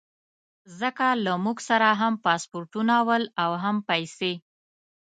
ځکه 0.79 1.07
له 1.25 1.33
موږ 1.43 1.57
سره 1.69 1.87
هم 2.01 2.13
پاسپورټونه 2.25 2.95
ول 3.07 3.23
او 3.43 3.51
هم 3.63 3.75
پیسې. 3.89 4.33